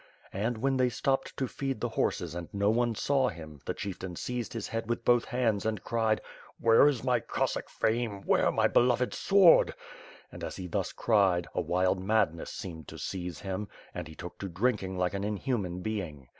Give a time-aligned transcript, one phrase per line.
[0.33, 4.15] And, w^hen they stopped to feed the horses and no one saw him the chieftain
[4.15, 6.21] seized his head with both hands and cried:
[6.59, 8.23] "Where is my Cossack fame?
[8.23, 9.75] Where my beloved sword?"
[10.31, 14.39] and, as he thtis cried, a wild madness seemed to seize him, and he took
[14.39, 16.29] to drinking like an inhuman being.